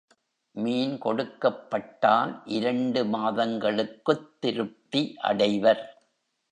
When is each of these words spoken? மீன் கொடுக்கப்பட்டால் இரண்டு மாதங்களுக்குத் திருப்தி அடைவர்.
மீன் 0.55 0.97
கொடுக்கப்பட்டால் 0.97 2.41
இரண்டு 2.49 3.03
மாதங்களுக்குத் 3.05 4.27
திருப்தி 4.39 5.15
அடைவர். 5.21 5.83